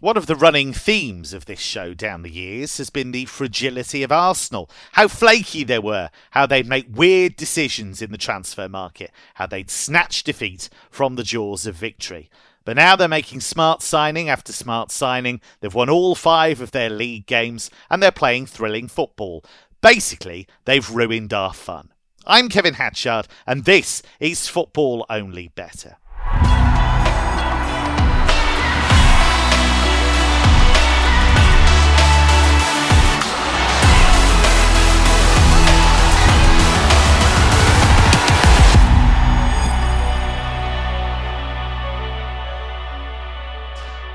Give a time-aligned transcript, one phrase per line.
[0.00, 4.04] One of the running themes of this show down the years has been the fragility
[4.04, 4.70] of Arsenal.
[4.92, 9.72] How flaky they were, how they'd make weird decisions in the transfer market, how they'd
[9.72, 12.30] snatch defeat from the jaws of victory.
[12.64, 15.40] But now they're making smart signing after smart signing.
[15.58, 19.44] They've won all five of their league games and they're playing thrilling football.
[19.80, 21.90] Basically, they've ruined our fun.
[22.24, 25.96] I'm Kevin Hatchard, and this is Football Only Better.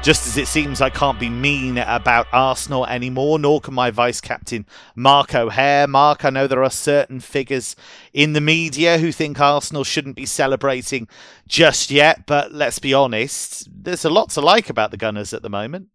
[0.03, 4.19] Just as it seems I can't be mean about Arsenal anymore, nor can my vice
[4.19, 4.65] captain
[4.97, 5.87] Mark O'Hare.
[5.87, 7.77] Mark, I know there are certain figures
[8.11, 11.07] in the media who think Arsenal shouldn't be celebrating
[11.47, 15.41] just yet, but let's be honest, there's a lot to like about the Gunners at
[15.41, 15.87] the moment.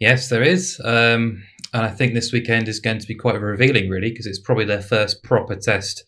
[0.00, 0.80] Yes, there is.
[0.84, 4.40] Um, and I think this weekend is going to be quite revealing, really, because it's
[4.40, 6.02] probably their first proper test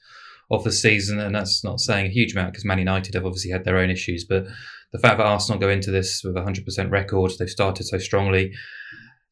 [0.51, 1.21] of the season.
[1.21, 3.89] And that's not saying a huge amount because Man United have obviously had their own
[3.89, 4.25] issues.
[4.25, 4.47] But
[4.93, 8.53] the fact that Arsenal go into this with a 100% record, they've started so strongly,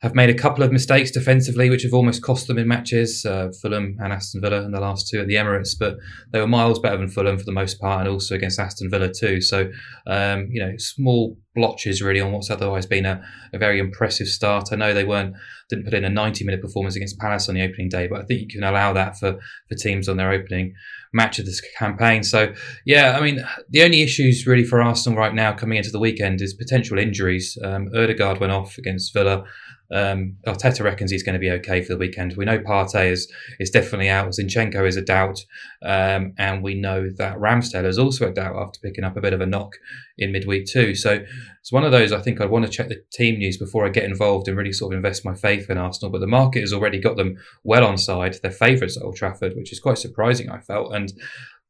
[0.00, 3.26] have made a couple of mistakes defensively, which have almost cost them in matches.
[3.26, 5.96] Uh, Fulham and Aston Villa in the last two at the Emirates, but
[6.32, 9.12] they were miles better than Fulham for the most part, and also against Aston Villa
[9.12, 9.40] too.
[9.40, 9.70] So,
[10.06, 13.20] um, you know, small blotches really on what's otherwise been a,
[13.52, 14.68] a, very impressive start.
[14.70, 15.34] I know they weren't
[15.68, 18.24] didn't put in a 90 minute performance against Palace on the opening day, but I
[18.24, 20.74] think you can allow that for for teams on their opening
[21.12, 22.22] match of this campaign.
[22.22, 22.52] So,
[22.84, 26.40] yeah, I mean, the only issues really for Arsenal right now coming into the weekend
[26.40, 27.56] is potential injuries.
[27.64, 29.44] Um, Odegaard went off against Villa.
[29.90, 32.36] Um, Arteta reckons he's going to be okay for the weekend.
[32.36, 34.28] We know Partey is is definitely out.
[34.28, 35.44] Zinchenko is a doubt,
[35.82, 39.32] um, and we know that Ramsdale is also a doubt after picking up a bit
[39.32, 39.74] of a knock
[40.18, 40.94] in midweek too.
[40.94, 41.24] So
[41.60, 42.12] it's one of those.
[42.12, 44.72] I think I'd want to check the team news before I get involved and really
[44.72, 46.12] sort of invest my faith in Arsenal.
[46.12, 48.36] But the market has already got them well on side.
[48.42, 50.50] They're favourites at Old Trafford, which is quite surprising.
[50.50, 51.12] I felt and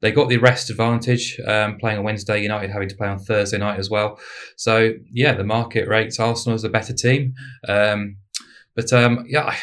[0.01, 2.43] they got the rest advantage um, playing on Wednesday.
[2.43, 4.19] United having to play on Thursday night as well.
[4.57, 7.35] So yeah, the market rates Arsenal as a better team.
[7.67, 8.17] Um,
[8.77, 9.59] but um, yeah, I,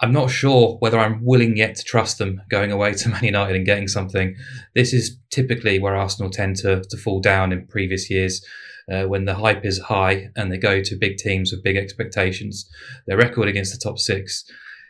[0.00, 3.56] I'm not sure whether I'm willing yet to trust them going away to Man United
[3.56, 4.34] and getting something.
[4.74, 8.44] This is typically where Arsenal tend to, to fall down in previous years.
[8.92, 12.68] Uh, when the hype is high and they go to big teams with big expectations.
[13.06, 14.44] Their record against the top six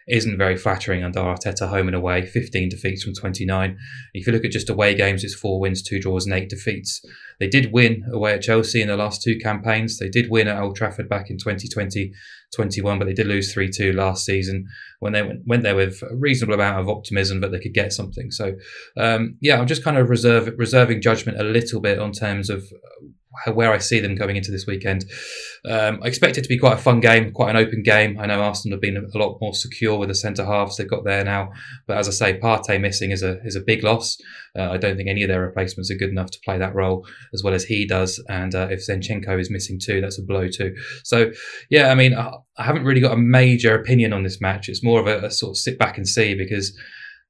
[0.09, 3.78] isn't very flattering under Arteta home and away, 15 defeats from 29.
[4.12, 7.04] If you look at just away games, it's four wins, two draws, and eight defeats.
[7.41, 9.98] They did win away at Chelsea in the last two campaigns.
[9.98, 12.12] They did win at Old Trafford back in 2020
[12.54, 14.66] 21, but they did lose 3 2 last season
[15.00, 17.93] when they went, went there with a reasonable amount of optimism that they could get
[17.93, 18.31] something.
[18.31, 18.54] So,
[18.97, 22.62] um, yeah, I'm just kind of reserve, reserving judgment a little bit on terms of
[23.53, 25.05] where I see them going into this weekend.
[25.69, 28.19] Um, I expect it to be quite a fun game, quite an open game.
[28.19, 31.05] I know Arsenal have been a lot more secure with the centre halves they've got
[31.05, 31.53] there now,
[31.87, 34.17] but as I say, Partey missing is a is a big loss.
[34.56, 37.06] Uh, I don't think any of their replacements are good enough to play that role
[37.33, 38.23] as well as he does.
[38.28, 40.75] And uh, if Zinchenko is missing too, that's a blow too.
[41.03, 41.33] So
[41.71, 44.69] yeah, I mean, I, I haven't really got a major opinion on this match.
[44.69, 46.77] It's more of a, a sort of sit back and see because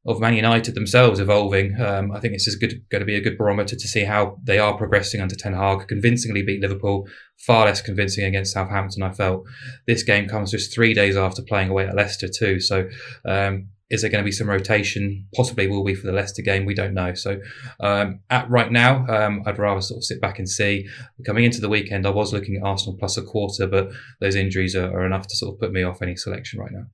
[0.07, 1.81] of Man United themselves evolving.
[1.81, 4.39] Um, I think it's just good, going to be a good barometer to see how
[4.43, 5.89] they are progressing under Ten Hag.
[5.89, 9.03] Convincingly beat Liverpool, far less convincing against Southampton.
[9.03, 9.45] I felt
[9.87, 12.61] this game comes just three days after playing away at Leicester too.
[12.61, 12.89] So.
[13.25, 15.27] Um, is there going to be some rotation?
[15.37, 16.65] Possibly will be for the Leicester game.
[16.65, 17.15] We don't know.
[17.15, 17.39] So,
[17.81, 20.89] um, at right now, um, I'd rather sort of sit back and see.
[21.27, 24.75] Coming into the weekend, I was looking at Arsenal plus a quarter, but those injuries
[24.75, 26.87] are, are enough to sort of put me off any selection right now.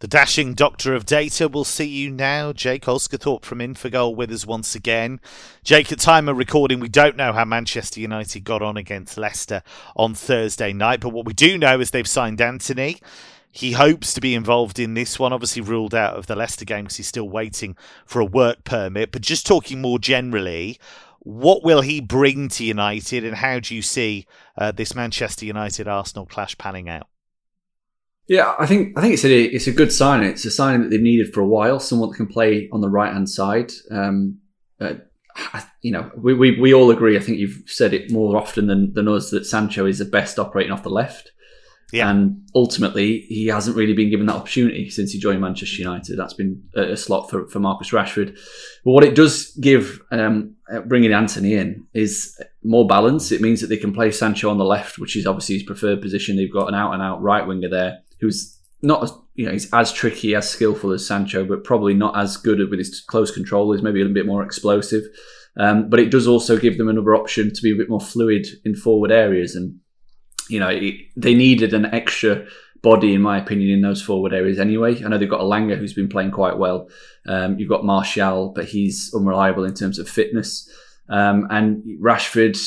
[0.00, 2.54] The dashing doctor of data will see you now.
[2.54, 5.20] Jake Osgathorpe from Infogol with us once again.
[5.62, 9.62] Jake, at time of recording, we don't know how Manchester United got on against Leicester
[9.94, 12.96] on Thursday night, but what we do know is they've signed Antony.
[13.52, 16.84] He hopes to be involved in this one, obviously ruled out of the Leicester game
[16.84, 19.12] because he's still waiting for a work permit.
[19.12, 20.80] But just talking more generally,
[21.18, 25.86] what will he bring to United and how do you see uh, this Manchester United
[25.86, 27.06] Arsenal clash panning out?
[28.30, 30.22] Yeah, I think I think it's a it's a good sign.
[30.22, 31.80] It's a sign that they've needed for a while.
[31.80, 33.72] Someone that can play on the right hand side.
[33.90, 34.38] Um,
[34.80, 34.94] uh,
[35.82, 37.16] you know, we, we, we all agree.
[37.16, 40.38] I think you've said it more often than, than us that Sancho is the best
[40.38, 41.32] operating off the left.
[41.92, 42.08] Yeah.
[42.08, 46.16] And ultimately, he hasn't really been given that opportunity since he joined Manchester United.
[46.16, 48.38] That's been a, slot for, for Marcus Rashford.
[48.84, 53.32] But what it does give, um, uh, bringing Antony in, is more balance.
[53.32, 56.00] It means that they can play Sancho on the left, which is obviously his preferred
[56.00, 56.36] position.
[56.36, 59.92] They've got an out and out right winger there who's not you know he's as
[59.92, 63.72] tricky as skillful as Sancho, but probably not as good with his close control.
[63.72, 65.04] He's maybe a little bit more explosive,
[65.56, 68.46] um, but it does also give them another option to be a bit more fluid
[68.64, 69.54] in forward areas.
[69.54, 69.78] And
[70.48, 72.46] you know, it, they needed an extra
[72.82, 75.02] body, in my opinion, in those forward areas anyway.
[75.04, 76.88] I know they've got Elanga who's been playing quite well.
[77.26, 80.68] Um, you've got Martial, but he's unreliable in terms of fitness.
[81.08, 82.58] Um, and Rashford,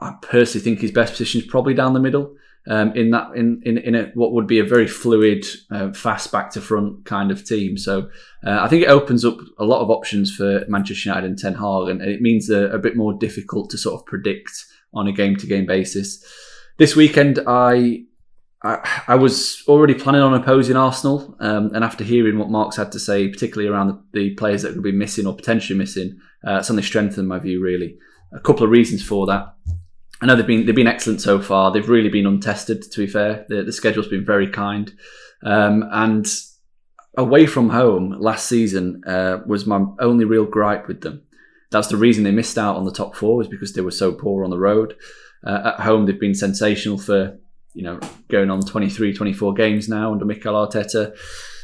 [0.00, 2.34] I personally think his best position is probably down the middle.
[2.68, 6.30] Um, in that in in, in a, what would be a very fluid, uh, fast
[6.30, 7.78] back to front kind of team.
[7.78, 8.10] So
[8.46, 11.54] uh, I think it opens up a lot of options for Manchester United and Ten
[11.54, 15.12] Hag, and it means they're a bit more difficult to sort of predict on a
[15.12, 16.22] game to game basis.
[16.76, 18.04] This weekend, I
[18.62, 22.90] I, I, was already planning on opposing Arsenal, um, and after hearing what Mark's had
[22.92, 26.60] to say, particularly around the, the players that could be missing or potentially missing, uh,
[26.60, 27.62] suddenly strengthened my view.
[27.62, 27.98] Really,
[28.32, 29.54] a couple of reasons for that.
[30.20, 31.70] I know they've been they've been excellent so far.
[31.70, 32.82] They've really been untested.
[32.82, 34.92] To be fair, the, the schedule's been very kind,
[35.44, 36.26] um, and
[37.16, 41.22] away from home last season uh, was my only real gripe with them.
[41.70, 44.12] That's the reason they missed out on the top four was because they were so
[44.12, 44.94] poor on the road.
[45.46, 47.38] Uh, at home, they've been sensational for
[47.78, 51.16] you know, going on 23, 24 games now under Mikel Arteta.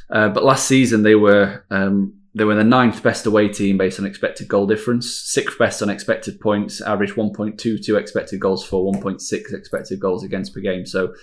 [0.09, 4.01] Uh, but last season they were um, they were the ninth best away team based
[4.01, 9.55] on expected goal difference, sixth best on expected points, average 1.22 expected goals for, 1.6
[9.55, 10.85] expected goals against per game.
[10.85, 11.15] So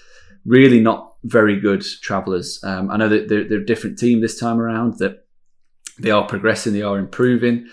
[0.46, 2.60] really not very good travellers.
[2.64, 5.00] Um, I know that they're, they're, a different team this time around.
[5.00, 5.26] That
[6.00, 7.68] they are progressing, they are improving,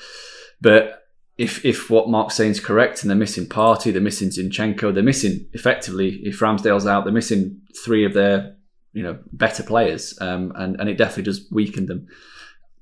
[0.61, 1.05] but
[1.38, 5.02] if if what Mark's saying is correct and they're missing Partey, they're missing Zinchenko, they're
[5.05, 8.56] missing effectively if Ramsdale's out, they're missing three of their
[8.93, 12.08] you know better players, um, and and it definitely does weaken them.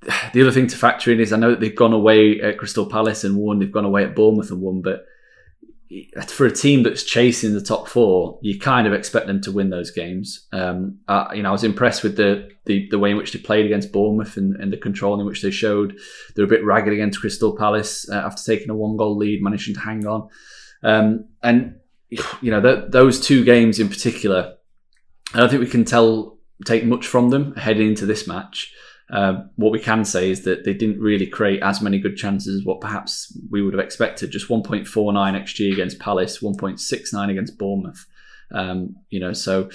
[0.32, 2.86] The other thing to factor in is I know that they've gone away at Crystal
[2.86, 5.06] Palace and won, they've gone away at Bournemouth and won, but
[6.26, 9.70] for a team that's chasing the top four, you kind of expect them to win
[9.70, 10.46] those games.
[10.52, 13.38] Um, uh, you know, I was impressed with the, the, the way in which they
[13.38, 15.96] played against Bournemouth and, and, the control in which they showed.
[16.34, 19.74] They're a bit ragged against Crystal Palace uh, after taking a one goal lead, managing
[19.74, 20.28] to hang on.
[20.82, 21.76] Um, and
[22.10, 24.56] you know, th- those two games in particular,
[25.34, 28.72] I don't think we can tell take much from them heading into this match.
[29.08, 32.60] Um, what we can say is that they didn't really create as many good chances
[32.60, 34.30] as what perhaps we would have expected.
[34.30, 38.06] Just 1.49 xG against Palace, 1.69 against Bournemouth.
[38.52, 39.70] Um, you know, so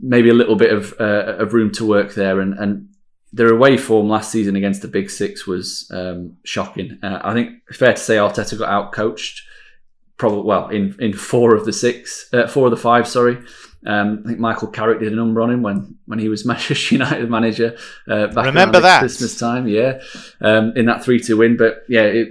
[0.00, 2.40] maybe a little bit of uh, of room to work there.
[2.40, 2.88] And, and
[3.32, 6.98] their away form last season against the Big Six was um, shocking.
[7.02, 9.42] Uh, I think fair to say Arteta got out coached.
[10.18, 13.08] Probably well in in four of the six, uh, four of the five.
[13.08, 13.38] Sorry.
[13.86, 16.94] Um, I think Michael Carrick did a number on him when, when he was Manchester
[16.94, 17.76] United manager
[18.08, 20.00] uh, back Remember that Christmas time, yeah,
[20.40, 21.56] um, in that three two win.
[21.56, 22.28] But yeah, it,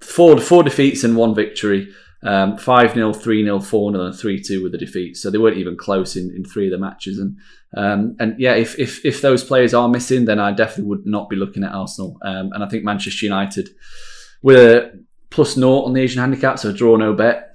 [0.00, 1.92] four four defeats and one victory.
[2.26, 5.14] Um, 5 0, 3 0, 4 0, and 3 2 with the defeat.
[5.18, 7.18] So they weren't even close in, in three of the matches.
[7.18, 7.36] And
[7.76, 11.28] um, and yeah, if, if if those players are missing, then I definitely would not
[11.28, 12.16] be looking at Arsenal.
[12.22, 13.68] Um, and I think Manchester United,
[14.42, 17.53] with a plus naught on the Asian handicap, so draw no bet,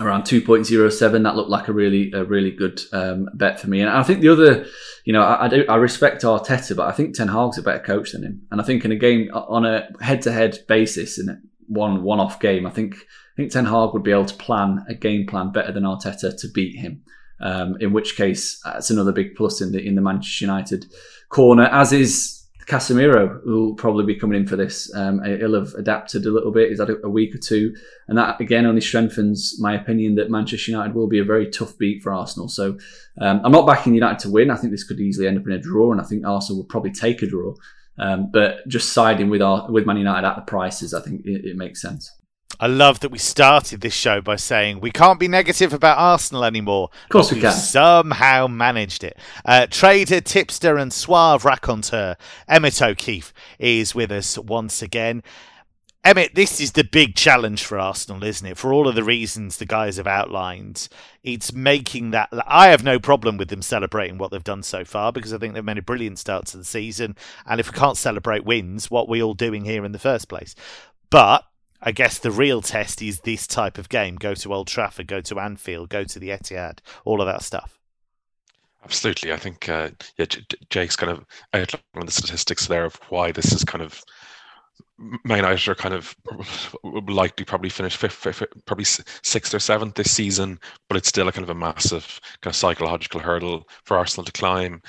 [0.00, 3.80] around 2.07 that looked like a really a really good um, bet for me.
[3.80, 4.66] And i think the other
[5.04, 7.82] you know I, I, do i respect arteta but i think ten hag's a better
[7.82, 8.42] coach than him.
[8.50, 12.70] And i think in a game on a head-to-head basis in one one-off game i
[12.70, 15.84] think i think ten hag would be able to plan a game plan better than
[15.84, 17.02] arteta to beat him.
[17.40, 20.86] Um, in which case that's another big plus in the in the manchester united
[21.28, 22.37] corner as is
[22.68, 24.94] Casemiro will probably be coming in for this.
[24.94, 26.68] Um, he'll have adapted a little bit.
[26.68, 27.74] He's had a, week or two,
[28.08, 31.78] and that again only strengthens my opinion that Manchester United will be a very tough
[31.78, 32.46] beat for Arsenal.
[32.46, 32.76] So
[33.22, 34.50] um, I'm not backing United to win.
[34.50, 36.68] I think this could easily end up in a draw, and I think Arsenal will
[36.68, 37.54] probably take a draw.
[37.98, 41.46] Um, but just siding with our with Man United at the prices, I think it,
[41.46, 42.12] it makes sense.
[42.60, 46.44] I love that we started this show by saying we can't be negative about Arsenal
[46.44, 46.90] anymore.
[47.04, 47.52] Of course, we can.
[47.52, 49.16] Somehow managed it.
[49.44, 52.16] Uh, trader, tipster, and suave raconteur
[52.48, 55.22] Emmett O'Keefe is with us once again.
[56.04, 58.56] Emmett, this is the big challenge for Arsenal, isn't it?
[58.56, 60.88] For all of the reasons the guys have outlined,
[61.22, 62.28] it's making that.
[62.46, 65.54] I have no problem with them celebrating what they've done so far because I think
[65.54, 67.14] they've made a brilliant start to the season.
[67.46, 70.28] And if we can't celebrate wins, what are we all doing here in the first
[70.28, 70.54] place?
[71.10, 71.44] But
[71.80, 74.16] I guess the real test is this type of game.
[74.16, 77.78] Go to Old Trafford, go to Anfield, go to the Etihad, all of that stuff.
[78.84, 79.32] Absolutely.
[79.32, 80.26] I think uh, yeah,
[80.70, 84.02] Jake's kind of outlined the statistics there of why this is kind of
[84.98, 86.16] Man United are kind of
[87.08, 90.58] likely probably finish fifth, fifth, probably sixth or seventh this season,
[90.88, 94.32] but it's still a kind of a massive kind of psychological hurdle for Arsenal to
[94.32, 94.82] climb.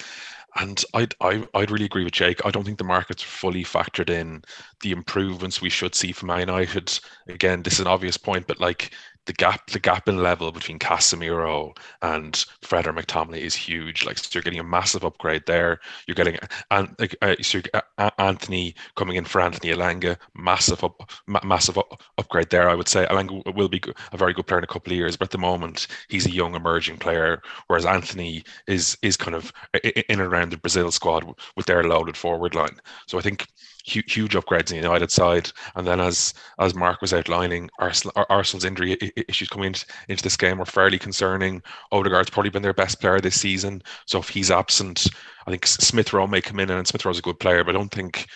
[0.55, 2.45] And I'd, I, I'd really agree with Jake.
[2.45, 4.41] I don't think the market's fully factored in
[4.81, 6.99] the improvements we should see from Man United.
[7.27, 8.91] Again, this is an obvious point, but like
[9.25, 14.05] the gap the gap in level between Casemiro and Fred or McTominay is huge.
[14.05, 15.79] Like so you're getting a massive upgrade there.
[16.07, 16.37] You're getting
[16.71, 22.01] and uh, so uh, Antony coming in for Anthony Elanga, massive up, ma- massive up,
[22.17, 22.69] upgrade there.
[22.69, 25.15] I would say Elanga will be a very good player in a couple of years,
[25.17, 29.51] but at the moment he's a young emerging player, whereas Antony is is kind of
[29.83, 31.23] in and around the Brazil squad
[31.55, 32.79] with their loaded forward line.
[33.07, 33.47] So I think
[33.89, 35.51] huge, huge upgrades in the United side.
[35.75, 40.37] And then, as as Mark was outlining, Arsenal, Arsenal's injury issues coming into, into this
[40.37, 41.61] game were fairly concerning.
[41.91, 43.81] Odegaard's probably been their best player this season.
[44.05, 45.07] So if he's absent,
[45.47, 47.77] I think Smith Rowe may come in, and Smith Rowe's a good player, but I
[47.79, 48.27] don't think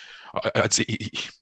[0.54, 0.84] I'd say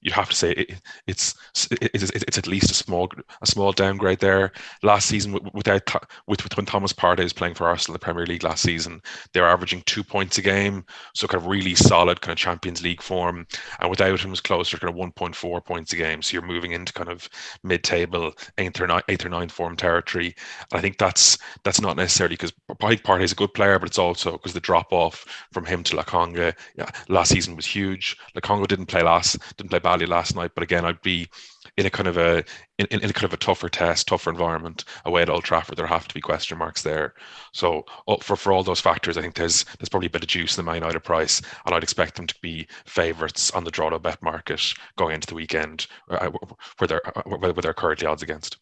[0.01, 1.35] you'd have to say it, it's,
[1.71, 3.09] it's it's at least a small
[3.41, 4.51] a small downgrade there.
[4.81, 5.89] Last season, without
[6.27, 9.01] with, with when Thomas Partey is playing for Arsenal in the Premier League last season,
[9.33, 10.85] they were averaging two points a game,
[11.15, 13.47] so kind of really solid kind of Champions League form.
[13.79, 16.21] And without him, was closer kind of one point four points a game.
[16.21, 17.29] So you're moving into kind of
[17.63, 20.35] mid table eighth or ninth, eighth or ninth form territory.
[20.71, 23.99] And I think that's that's not necessarily because Partey is a good player, but it's
[23.99, 28.17] also because the drop off from him to Lokonga yeah, last season was huge.
[28.35, 31.29] Lokonga didn't didn't play last didn't play badly last night, but again, I'd be
[31.77, 32.43] in a kind of a
[32.77, 35.77] in, in a kind of a tougher test, tougher environment away at Old Trafford.
[35.77, 37.13] There have to be question marks there.
[37.53, 37.85] So
[38.21, 40.65] for for all those factors, I think there's there's probably a bit of juice in
[40.65, 43.99] the Man United price, and I'd expect them to be favourites on the draw to
[43.99, 46.29] bet market going into the weekend, uh,
[46.77, 48.57] where they're where they're currently odds against.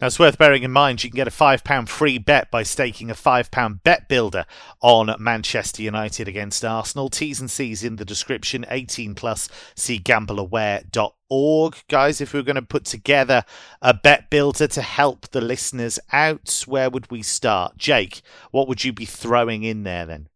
[0.00, 3.10] Now, it's worth bearing in mind you can get a £5 free bet by staking
[3.10, 4.44] a £5 bet builder
[4.82, 7.08] on Manchester United against Arsenal.
[7.08, 8.66] T's and C's in the description.
[8.68, 9.48] 18 plus.
[9.76, 11.76] See gambleaware.org.
[11.88, 13.44] Guys, if we were going to put together
[13.80, 17.78] a bet builder to help the listeners out, where would we start?
[17.78, 20.28] Jake, what would you be throwing in there then?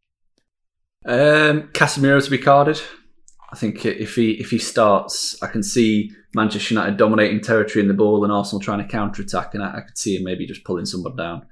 [1.04, 2.80] Um, Casemiro to be carded.
[3.50, 7.88] I think if he if he starts, I can see Manchester United dominating territory in
[7.88, 10.46] the ball and Arsenal trying to counter attack, and I, I, could see him maybe
[10.46, 11.46] just pulling someone down.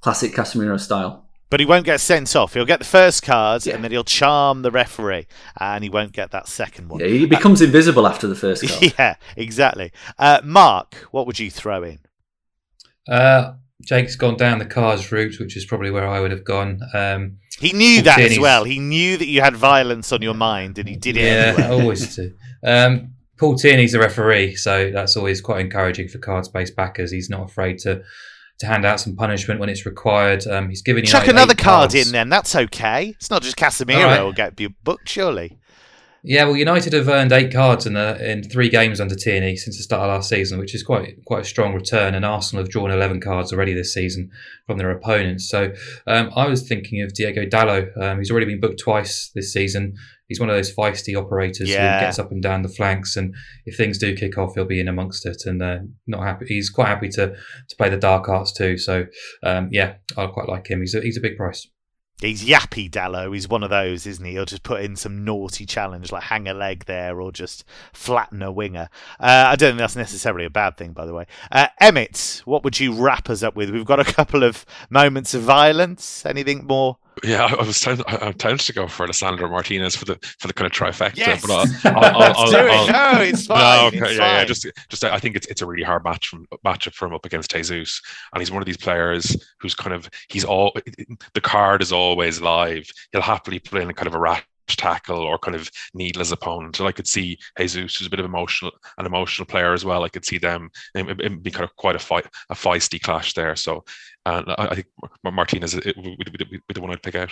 [0.00, 1.26] Classic Casemiro style.
[1.50, 2.54] But he won't get sent off.
[2.54, 3.74] He'll get the first card yeah.
[3.74, 5.26] and then he'll charm the referee,
[5.58, 7.00] and he won't get that second one.
[7.00, 8.94] Yeah, he becomes uh, invisible after the first card.
[8.98, 9.92] Yeah, exactly.
[10.18, 11.98] Uh, Mark, what would you throw in?
[13.08, 16.80] Uh, Jake's gone down the cars route, which is probably where I would have gone.
[16.94, 18.64] Um, he knew that as well.
[18.64, 21.22] He knew that you had violence on your mind, and he did it.
[21.22, 21.68] Yeah, anyway.
[21.82, 22.32] always do.
[22.64, 27.10] Um, Paul Tierney's a referee, so that's always quite encouraging for cards-based backers.
[27.10, 28.02] He's not afraid to
[28.58, 30.46] to hand out some punishment when it's required.
[30.46, 32.12] Um, he's giving chuck another card in.
[32.12, 33.14] Then that's okay.
[33.16, 34.22] It's not just Casemiro right.
[34.22, 35.58] will get booked, surely.
[36.22, 39.78] Yeah, well, United have earned eight cards in the in three games under Tierney since
[39.78, 42.14] the start of last season, which is quite quite a strong return.
[42.14, 44.30] And Arsenal have drawn eleven cards already this season
[44.66, 45.48] from their opponents.
[45.48, 45.72] So
[46.06, 47.96] um, I was thinking of Diego Dalot.
[47.96, 49.94] Um, he's already been booked twice this season.
[50.30, 51.98] He's one of those feisty operators yeah.
[51.98, 53.34] who gets up and down the flanks, and
[53.66, 55.42] if things do kick off, he'll be in amongst it.
[55.44, 56.46] And uh, not happy.
[56.46, 58.78] He's quite happy to to play the dark arts too.
[58.78, 59.06] So
[59.42, 60.80] um, yeah, I quite like him.
[60.80, 61.66] He's a, he's a big price.
[62.20, 63.32] He's yappy Dalot.
[63.32, 64.32] He's one of those, isn't he?
[64.32, 68.42] He'll just put in some naughty challenge, like hang a leg there, or just flatten
[68.42, 68.88] a winger.
[69.18, 71.26] Uh, I don't think that's necessarily a bad thing, by the way.
[71.50, 73.70] Uh, Emmett, what would you wrap us up with?
[73.70, 76.24] We've got a couple of moments of violence.
[76.26, 80.18] Anything more yeah, I, was tempted, I'm tempted to go for Lisandro Martinez for the
[80.38, 81.40] for the kind of trifecta, yes.
[81.40, 81.50] but
[81.84, 82.70] I'll, I'll, I'll, I'll, do it.
[82.70, 83.58] I'll, no, it's fine.
[83.58, 84.34] No, okay, it's yeah, fine.
[84.34, 87.14] yeah, just just I think it's it's a really hard match from matchup for him
[87.14, 88.00] up against Jesus,
[88.32, 90.74] and he's one of these players who's kind of he's all
[91.34, 92.88] the card is always live.
[93.12, 94.44] He'll happily play in kind of a rat
[94.76, 96.78] tackle or kind of needless opponent.
[96.78, 100.04] And I could see Jesus, who's a bit of emotional, an emotional player as well.
[100.04, 103.56] I could see them be kind of quite a fight, a feisty clash there.
[103.56, 103.84] So
[104.26, 104.86] uh, I, think
[105.24, 107.30] Martinez would be the one I'd pick out.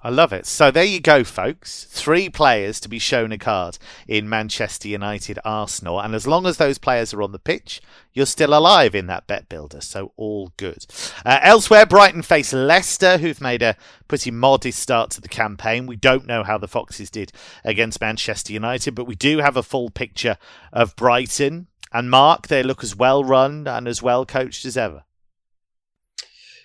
[0.00, 0.46] I love it.
[0.46, 1.84] So there you go, folks.
[1.90, 6.00] Three players to be shown a card in Manchester United Arsenal.
[6.00, 7.80] And as long as those players are on the pitch,
[8.12, 9.80] you're still alive in that bet builder.
[9.80, 10.86] So all good.
[11.26, 13.76] Uh, elsewhere, Brighton face Leicester, who've made a
[14.06, 15.86] pretty modest start to the campaign.
[15.86, 17.32] We don't know how the Foxes did
[17.64, 20.36] against Manchester United, but we do have a full picture
[20.72, 21.66] of Brighton.
[21.92, 25.02] And Mark, they look as well run and as well coached as ever.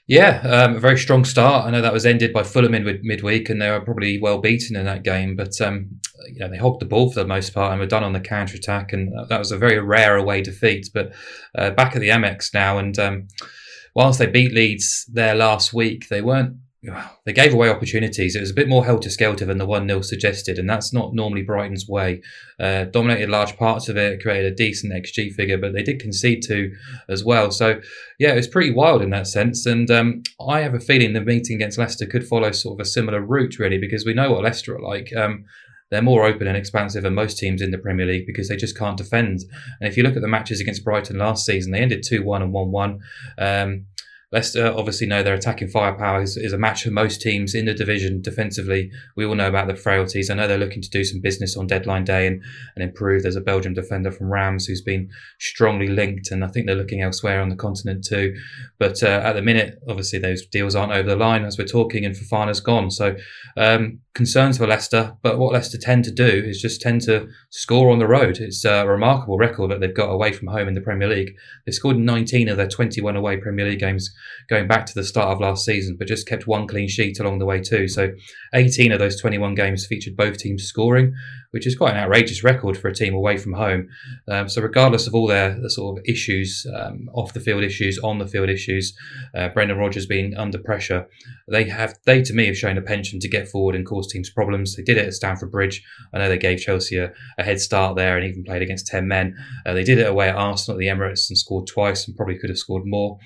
[0.05, 1.65] Yeah, um, a very strong start.
[1.65, 4.75] I know that was ended by Fulham in midweek, and they were probably well beaten
[4.75, 5.37] in that game.
[5.37, 8.03] But um, you know, they hogged the ball for the most part and were done
[8.03, 10.89] on the counter attack, and that was a very rare away defeat.
[10.93, 11.13] But
[11.57, 13.27] uh, back at the Amex now, and um,
[13.95, 16.57] whilst they beat Leeds there last week, they weren't
[17.25, 18.35] they gave away opportunities.
[18.35, 21.13] It was a bit more helter skelter than the 1 0 suggested, and that's not
[21.13, 22.21] normally Brighton's way.
[22.59, 26.41] Uh, dominated large parts of it, created a decent XG figure, but they did concede
[26.43, 26.73] to
[27.07, 27.51] as well.
[27.51, 27.81] So,
[28.19, 29.65] yeah, it was pretty wild in that sense.
[29.65, 32.89] And um, I have a feeling the meeting against Leicester could follow sort of a
[32.89, 35.15] similar route, really, because we know what Leicester are like.
[35.15, 35.45] Um,
[35.89, 38.77] they're more open and expansive than most teams in the Premier League because they just
[38.77, 39.41] can't defend.
[39.79, 42.41] And if you look at the matches against Brighton last season, they ended 2 1
[42.41, 42.99] and 1 1.
[43.37, 43.85] Um,
[44.33, 47.73] Leicester obviously know their attacking firepower is, is, a match for most teams in the
[47.73, 48.89] division defensively.
[49.15, 50.31] We all know about the frailties.
[50.31, 52.41] I know they're looking to do some business on deadline day and,
[52.75, 53.21] and improve.
[53.21, 55.07] There's a Belgian defender from Reims who's been
[55.39, 58.33] strongly linked, and I think they're looking elsewhere on the continent too.
[58.79, 62.03] But uh, at the minute, obviously, those deals aren't over the line as we're talking,
[62.03, 62.89] and Fofana's gone.
[62.89, 63.15] So
[63.55, 65.15] um, concerns for Leicester.
[65.21, 68.37] But what Leicester tend to do is just tend to score on the road.
[68.39, 71.35] It's a remarkable record that they've got away from home in the Premier League.
[71.65, 74.11] They scored 19 of their 21 away Premier League games
[74.49, 77.39] going back to the start of last season, but just kept one clean sheet along
[77.39, 77.87] the way too.
[77.87, 78.11] So
[78.53, 81.13] 18 of those 21 games featured both teams scoring,
[81.51, 83.87] which is quite an outrageous record for a team away from home.
[84.27, 87.99] Um, so regardless of all their the sort of issues, um, off the field issues,
[87.99, 88.97] on the field issues,
[89.35, 91.07] uh, Brendan Rodgers being under pressure,
[91.47, 94.29] they have they to me have shown a penchant to get forward and cause teams
[94.29, 94.75] problems.
[94.75, 95.83] They did it at Stamford Bridge.
[96.13, 99.07] I know they gave Chelsea a, a head start there and even played against 10
[99.07, 99.35] men.
[99.65, 102.37] Uh, they did it away at Arsenal at the Emirates and scored twice and probably
[102.37, 103.17] could have scored more.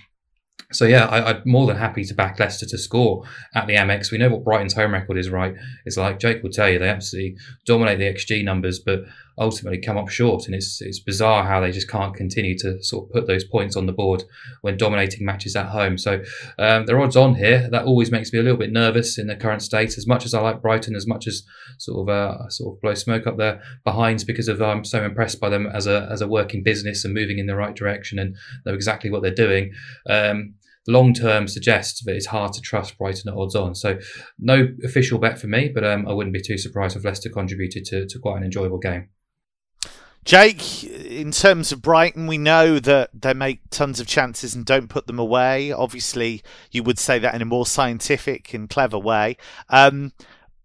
[0.74, 3.24] So yeah, I, am more than happy to back Leicester to score
[3.56, 4.12] at the Amex.
[4.12, 5.56] We know what Brighton's home record is, right?
[5.86, 9.06] It's like Jake will tell you, they absolutely dominate the XG numbers, but
[9.38, 10.46] ultimately come up short.
[10.46, 13.76] And it's it's bizarre how they just can't continue to sort of put those points
[13.76, 14.24] on the board
[14.62, 15.98] when dominating matches at home.
[15.98, 16.24] So
[16.60, 17.70] um, they're odds on here.
[17.70, 19.98] That always makes me a little bit nervous in the current state.
[19.98, 21.44] As much as I like Brighton, as much as
[21.78, 25.40] sort of uh, sort of blow smoke up their behinds because of I'm so impressed
[25.40, 28.36] by them as a as a working business and moving in the right direction and
[28.66, 29.74] know exactly what they're doing.
[30.10, 30.56] Um,
[30.88, 33.76] long term suggests that it's hard to trust Brighton at odds on.
[33.76, 34.00] So,
[34.40, 37.86] no official bet for me, but um, I wouldn't be too surprised if Leicester contributed
[37.86, 39.10] to, to quite an enjoyable game.
[40.28, 44.90] Jake, in terms of Brighton, we know that they make tons of chances and don't
[44.90, 45.72] put them away.
[45.72, 49.38] Obviously, you would say that in a more scientific and clever way.
[49.70, 50.12] Um,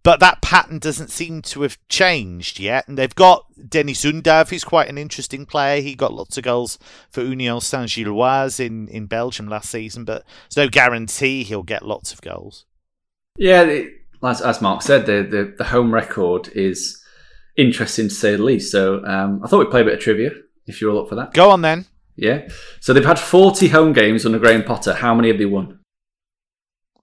[0.02, 2.88] but that pattern doesn't seem to have changed yet.
[2.88, 5.80] And they've got Deniz Undav, who's quite an interesting player.
[5.80, 6.76] He got lots of goals
[7.08, 11.86] for Union Saint Gilloise in, in Belgium last season, but there's no guarantee he'll get
[11.86, 12.64] lots of goals.
[13.38, 13.84] Yeah,
[14.24, 17.01] as, as Mark said, the, the, the home record is
[17.56, 18.70] interesting to say the least.
[18.72, 20.30] So um, I thought we'd play a bit of trivia
[20.66, 21.34] if you're all up for that.
[21.34, 21.86] Go on then.
[22.16, 22.48] Yeah.
[22.80, 24.94] So they've had 40 home games under Graham Potter.
[24.94, 25.80] How many have they won?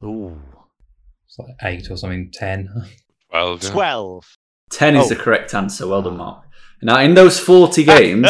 [0.04, 0.42] Ooh
[1.26, 2.70] It's like eight or something, ten.
[3.30, 3.64] Twelve.
[3.64, 3.70] Yeah.
[3.72, 4.38] Twelve.
[4.70, 5.10] Ten is oh.
[5.10, 5.88] the correct answer.
[5.88, 6.46] Well done, Mark.
[6.82, 8.30] Now, in those forty games,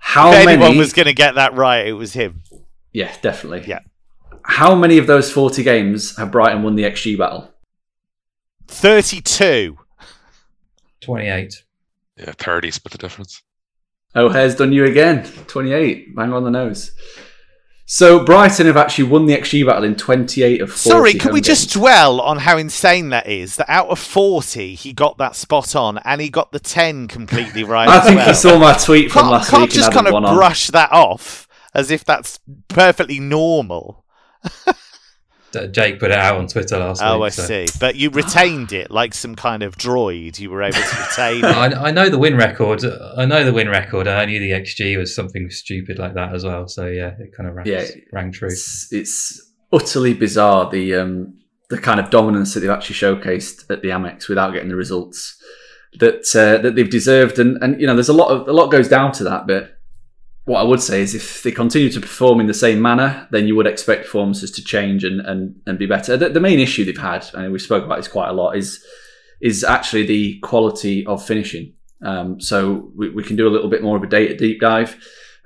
[0.00, 0.62] how many if many?
[0.62, 2.42] anyone was going to get that right, it was him.
[2.92, 3.64] Yeah, definitely.
[3.66, 3.80] Yeah.
[4.42, 7.50] How many of those forty games have Brighton won the XG battle?
[8.66, 9.78] Thirty-two.
[11.04, 11.64] Twenty-eight.
[12.16, 13.42] Yeah, thirty split the difference.
[14.14, 15.24] Oh, has done you again.
[15.46, 16.14] Twenty-eight.
[16.14, 16.92] Bang on the nose.
[17.86, 20.78] So Brighton have actually won the XG battle in 28 of 40.
[20.78, 21.46] Sorry, can we games.
[21.46, 23.56] just dwell on how insane that is?
[23.56, 27.62] That out of 40, he got that spot on, and he got the 10 completely
[27.64, 27.86] right.
[27.86, 28.28] I think well.
[28.28, 29.70] you saw my tweet from can't, last can't week.
[29.70, 34.06] Can't just kind of brush that off as if that's perfectly normal.
[35.68, 37.20] Jake put it out on Twitter last oh, week.
[37.20, 37.42] Oh, I so.
[37.42, 37.66] see.
[37.78, 40.38] But you retained it like some kind of droid.
[40.38, 41.44] You were able to retain it.
[41.44, 42.84] I, I, know the win record.
[43.16, 44.08] I know the win record.
[44.08, 46.68] I knew the XG was something stupid like that as well.
[46.68, 48.48] So yeah, it kind of rang, yeah, rang true.
[48.48, 51.36] It's, it's, utterly bizarre the um,
[51.68, 55.42] the kind of dominance that they've actually showcased at the Amex without getting the results
[55.98, 57.38] that uh, that they've deserved.
[57.38, 59.73] And and you know, there's a lot of a lot goes down to that, but
[60.44, 63.46] what I would say is if they continue to perform in the same manner, then
[63.46, 66.16] you would expect performances to change and, and, and be better.
[66.16, 68.84] The, the main issue they've had, and we spoke about this quite a lot, is
[69.40, 71.72] is actually the quality of finishing.
[72.02, 74.96] Um, so we, we can do a little bit more of a data deep dive.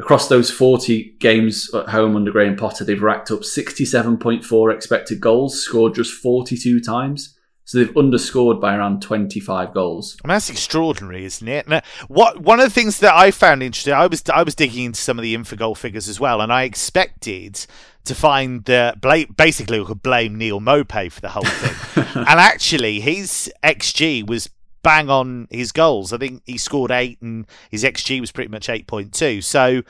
[0.01, 5.61] Across those 40 games at home under Graham Potter, they've racked up 67.4 expected goals,
[5.61, 7.37] scored just 42 times.
[7.68, 10.16] So they've underscored by around 25 goals.
[10.24, 11.68] I mean, that's extraordinary, isn't it?
[11.68, 14.85] Now, what one of the things that I found interesting, I was I was digging
[14.85, 17.66] into some of the Infogol figures as well, and I expected
[18.07, 19.02] to find that
[19.37, 24.48] basically we could blame Neal Maupay for the whole thing, and actually his xG was
[24.83, 26.14] bang on his goals.
[26.14, 29.44] I think he scored eight, and his xG was pretty much 8.2.
[29.44, 29.83] So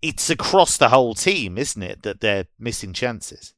[0.00, 3.52] it's across the whole team, isn't it, that they're missing chances?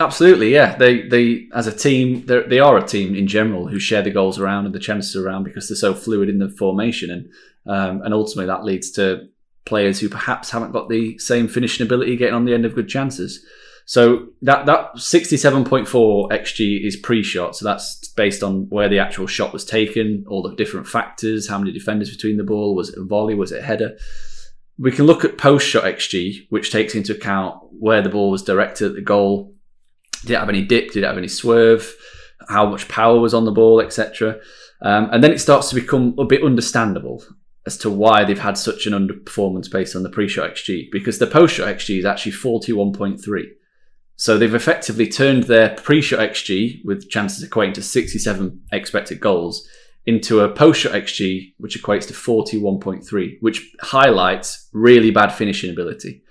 [0.00, 0.74] Absolutely, yeah.
[0.76, 4.38] They they as a team, they are a team in general who share the goals
[4.38, 7.28] around and the chances around because they're so fluid in the formation, and
[7.66, 9.28] um, and ultimately that leads to
[9.64, 12.88] players who perhaps haven't got the same finishing ability getting on the end of good
[12.88, 13.44] chances.
[13.84, 18.70] So that that sixty seven point four xG is pre shot, so that's based on
[18.70, 22.44] where the actual shot was taken, all the different factors, how many defenders between the
[22.44, 23.98] ball, was it a volley, was it a header.
[24.78, 28.42] We can look at post shot xG, which takes into account where the ball was
[28.42, 29.54] directed at the goal
[30.22, 30.92] did it have any dip?
[30.92, 31.94] Did it have any swerve?
[32.48, 34.38] how much power was on the ball, etc.
[34.80, 37.24] Um, and then it starts to become a bit understandable
[37.66, 41.26] as to why they've had such an underperformance based on the pre-shot XG, because the
[41.26, 43.44] post-shot XG is actually 41.3.
[44.16, 49.66] So they've effectively turned their pre-shot XG, with chances equating to 67 expected goals,
[50.04, 56.22] into a post-shot XG, which equates to 41.3, which highlights really bad finishing ability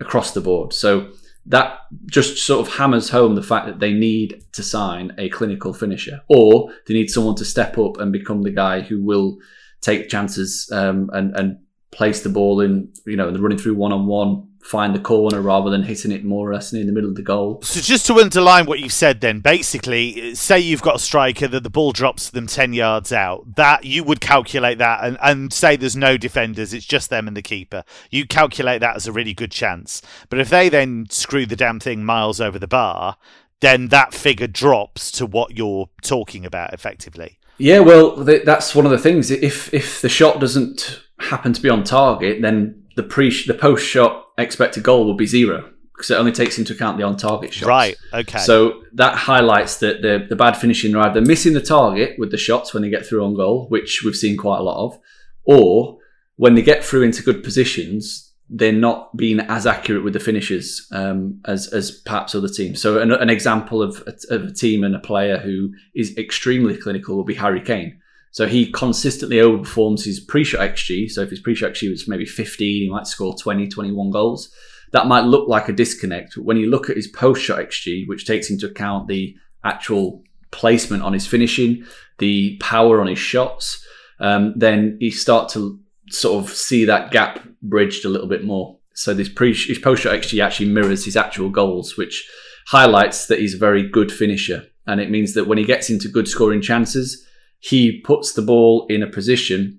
[0.00, 0.72] across the board.
[0.72, 1.12] So
[1.46, 5.72] that just sort of hammers home the fact that they need to sign a clinical
[5.72, 9.38] finisher, or they need someone to step up and become the guy who will
[9.80, 11.58] take chances um, and and
[11.90, 15.40] place the ball in, you know, the running through one on one, find the corner
[15.40, 17.60] rather than hitting it more or less in the middle of the goal.
[17.62, 21.62] So just to underline what you've said, then basically, say you've got a striker that
[21.62, 25.76] the ball drops them ten yards out, that you would calculate that and, and say
[25.76, 27.84] there's no defenders, it's just them and the keeper.
[28.10, 30.02] You calculate that as a really good chance.
[30.28, 33.16] But if they then screw the damn thing miles over the bar,
[33.60, 37.38] then that figure drops to what you're talking about effectively.
[37.58, 39.30] Yeah, well, that's one of the things.
[39.30, 43.86] If if the shot doesn't happen to be on target, then the pre the post
[43.86, 47.52] shot expected goal will be zero because it only takes into account the on target
[47.52, 47.68] shots.
[47.68, 47.96] Right.
[48.12, 48.38] Okay.
[48.38, 52.72] So that highlights that the the bad finishing are missing the target with the shots
[52.72, 54.98] when they get through on goal, which we've seen quite a lot of,
[55.44, 55.98] or
[56.36, 60.86] when they get through into good positions, they're not being as accurate with the finishes
[60.90, 62.80] um, as as perhaps other teams.
[62.80, 66.76] So an, an example of a, of a, team and a player who is extremely
[66.76, 67.99] clinical will be Harry Kane.
[68.32, 71.10] So he consistently overperforms his pre-shot XG.
[71.10, 74.52] So if his pre-shot XG was maybe 15, he might score 20, 21 goals.
[74.92, 76.34] That might look like a disconnect.
[76.36, 81.02] but When you look at his post-shot XG, which takes into account the actual placement
[81.02, 81.84] on his finishing,
[82.18, 83.84] the power on his shots,
[84.20, 85.78] um, then you start to
[86.10, 88.78] sort of see that gap bridged a little bit more.
[88.94, 92.28] So this pre his post shot XG actually mirrors his actual goals, which
[92.66, 94.66] highlights that he's a very good finisher.
[94.86, 97.26] And it means that when he gets into good scoring chances,
[97.60, 99.78] he puts the ball in a position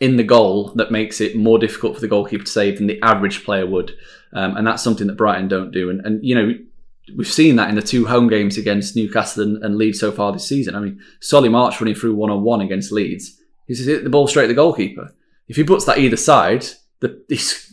[0.00, 3.00] in the goal that makes it more difficult for the goalkeeper to save than the
[3.02, 3.94] average player would.
[4.32, 5.90] Um, and that's something that Brighton don't do.
[5.90, 6.54] And, and, you know,
[7.16, 10.32] we've seen that in the two home games against Newcastle and, and Leeds so far
[10.32, 10.74] this season.
[10.74, 13.36] I mean, Solly March running through one on one against Leeds.
[13.66, 15.12] He's hit the ball straight at the goalkeeper
[15.50, 16.64] if he puts that either side,
[17.00, 17.20] the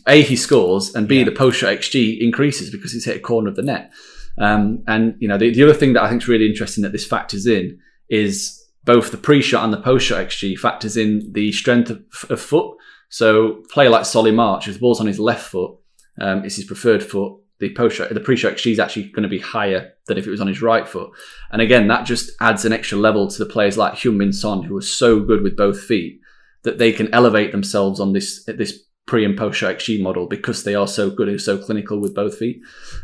[0.08, 1.24] a he scores and b yeah.
[1.24, 3.92] the post shot xG increases because he's hit a corner of the net.
[4.36, 6.92] Um, and you know the, the other thing that I think is really interesting that
[6.92, 8.57] this factors in is
[8.88, 12.40] both the pre shot and the post shot xG factors in the strength of, of
[12.40, 12.74] foot.
[13.10, 15.72] So player like Solly March, the ball's on his left foot,
[16.18, 17.34] um, it's his preferred foot.
[17.58, 20.26] The post shot, the pre shot xG is actually going to be higher than if
[20.26, 21.10] it was on his right foot.
[21.50, 24.74] And again, that just adds an extra level to the players like Heung-min Son, who
[24.78, 26.20] are so good with both feet
[26.62, 30.62] that they can elevate themselves on this this pre and post shot XG model because
[30.62, 32.60] they are so good and so clinical with both feet.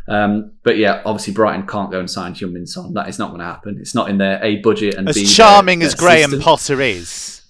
[0.06, 2.92] Um, but yeah, obviously Brighton can't go and sign Heung-min Son.
[2.94, 3.78] That is not going to happen.
[3.80, 6.40] It's not in their A budget and as B, charming their, as Graham system.
[6.40, 7.42] Potter is.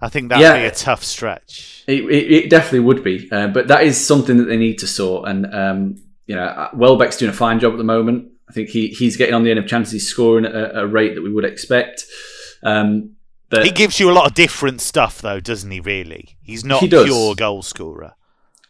[0.00, 1.84] I think that'd yeah, be a tough stretch.
[1.86, 4.86] It, it, it definitely would be, uh, but that is something that they need to
[4.86, 5.28] sort.
[5.28, 8.30] And um, you know, uh, Welbeck's doing a fine job at the moment.
[8.48, 9.92] I think he he's getting on the end of chances.
[9.92, 12.06] He's scoring at a, a rate that we would expect.
[12.62, 13.16] Um,
[13.50, 15.80] but he gives you a lot of different stuff, though, doesn't he?
[15.80, 18.14] Really, he's not he pure goal scorer.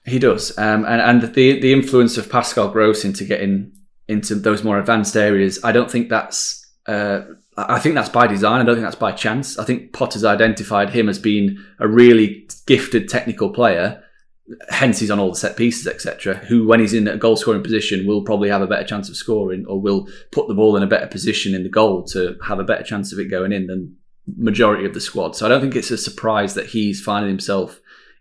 [0.07, 3.73] He does, um, and and the the influence of Pascal Gross into getting
[4.11, 6.66] into those more advanced areas, I don't think that's.
[6.87, 7.21] Uh,
[7.57, 8.61] I think that's by design.
[8.61, 9.59] I don't think that's by chance.
[9.59, 14.03] I think Potter's identified him as being a really gifted technical player.
[14.71, 16.37] Hence, he's on all the set pieces, etc.
[16.37, 19.16] Who, when he's in a goal scoring position, will probably have a better chance of
[19.16, 22.59] scoring, or will put the ball in a better position in the goal to have
[22.59, 23.97] a better chance of it going in than
[24.37, 25.37] majority of the squad.
[25.37, 27.81] So I don't think it's a surprise that he's finding himself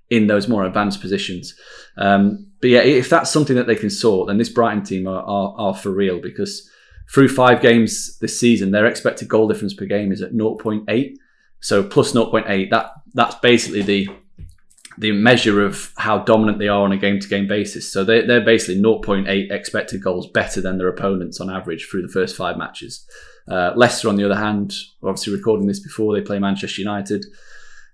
[0.09, 1.55] in those more advanced positions.
[1.97, 5.21] Um, but yeah, if that's something that they can sort, then this Brighton team are,
[5.21, 6.69] are, are, for real because
[7.13, 11.15] through five games this season, their expected goal difference per game is at 0.8.
[11.61, 14.09] So plus 0.8, that that's basically the
[14.97, 17.91] the measure of how dominant they are on a game to game basis.
[17.91, 22.11] So they, they're basically 0.8 expected goals better than their opponents on average through the
[22.11, 23.07] first five matches.
[23.49, 27.25] Uh, Leicester, on the other hand, obviously recording this before they play Manchester United,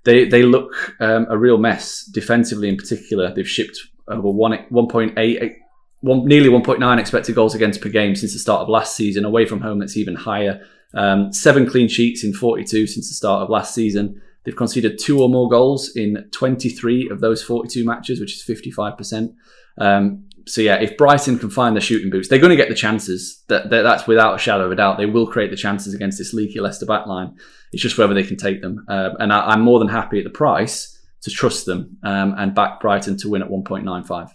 [0.04, 2.70] they they look um, a real mess defensively.
[2.70, 5.56] In particular, they've shipped over one 1.8.
[6.02, 9.26] One, nearly 1.9 expected goals against per game since the start of last season.
[9.26, 10.62] Away from home, that's even higher.
[10.94, 14.22] Um, seven clean sheets in 42 since the start of last season.
[14.44, 19.34] They've conceded two or more goals in 23 of those 42 matches, which is 55%.
[19.80, 22.76] Um, so yeah, if Brighton can find the shooting boots, they're going to get the
[22.76, 23.44] chances.
[23.48, 24.98] That, that, that's without a shadow of a doubt.
[24.98, 27.36] They will create the chances against this leaky Leicester backline.
[27.72, 28.86] It's just whether they can take them.
[28.88, 32.54] Uh, and I, am more than happy at the price to trust them um, and
[32.54, 34.30] back Brighton to win at 1.95.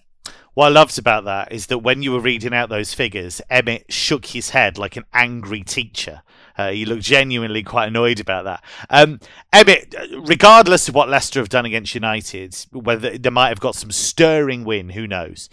[0.55, 3.87] what I loved about that is that when you were reading out those figures, Emmett
[3.89, 6.23] shook his head like an angry teacher.
[6.59, 8.65] Uh, he looked genuinely quite annoyed about that.
[8.91, 9.21] Um,
[9.53, 9.95] Emmett,
[10.27, 14.65] regardless of what Leicester have done against United, whether they might have got some stirring
[14.65, 15.49] win, who knows?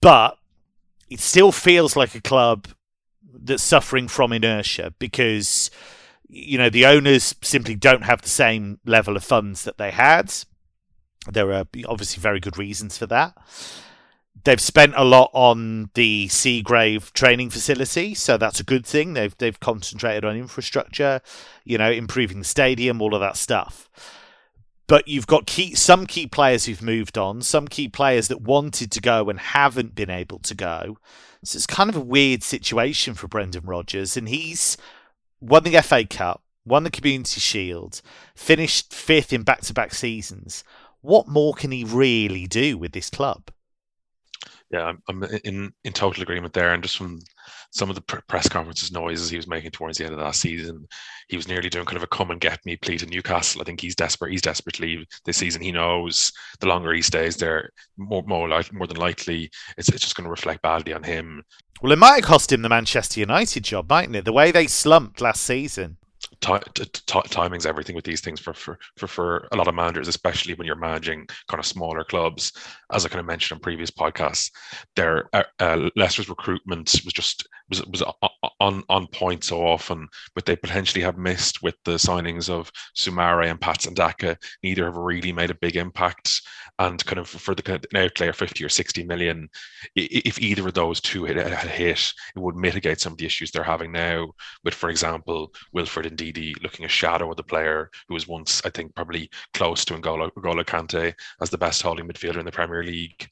[0.00, 0.38] But
[1.08, 2.68] it still feels like a club
[3.22, 5.70] that's suffering from inertia because
[6.28, 10.32] you know the owners simply don't have the same level of funds that they had.
[11.30, 13.36] There are obviously very good reasons for that.
[14.44, 19.12] They've spent a lot on the Seagrave training facility, so that's a good thing.
[19.12, 21.20] They've they've concentrated on infrastructure,
[21.64, 23.90] you know, improving the stadium, all of that stuff.
[24.90, 28.90] But you've got key some key players who've moved on, some key players that wanted
[28.90, 30.98] to go and haven't been able to go.
[31.44, 34.76] So it's kind of a weird situation for Brendan Rodgers, and he's
[35.40, 38.02] won the FA Cup, won the Community Shield,
[38.34, 40.64] finished fifth in back-to-back seasons.
[41.02, 43.52] What more can he really do with this club?
[44.72, 47.20] Yeah, I'm, I'm in in total agreement there, and just from
[47.70, 50.86] some of the press conferences noises he was making towards the end of last season,
[51.28, 53.60] he was nearly doing kind of a come and get me plea to Newcastle.
[53.60, 54.32] I think he's desperate.
[54.32, 55.62] He's desperate to leave this season.
[55.62, 60.02] He knows the longer he stays there, more more, like, more than likely, it's, it's
[60.02, 61.42] just going to reflect badly on him.
[61.80, 64.24] Well, it might have cost him the Manchester United job, mightn't it?
[64.24, 65.96] The way they slumped last season
[66.40, 69.74] t- t- t- timing's everything with these things for, for for for a lot of
[69.74, 72.52] managers, especially when you're managing kind of smaller clubs.
[72.92, 74.50] As I kind of mentioned on previous podcasts,
[74.96, 78.02] their uh, uh, Leicester's recruitment was just was was
[78.60, 83.50] on on point so often, but they potentially have missed with the signings of Soumaré
[83.50, 84.36] and Patson Daka.
[84.62, 86.42] Neither have really made a big impact
[86.80, 89.48] and kind of for the kind of an outlay 50 or 60 million,
[89.94, 93.50] if either of those two had, had hit, it would mitigate some of the issues
[93.50, 94.28] they're having now
[94.64, 98.70] with, for example, Wilfred Ndidi looking a shadow of the player who was once, I
[98.70, 102.82] think, probably close to N'Golo, N'Golo Kante as the best holding midfielder in the Premier
[102.82, 103.28] League.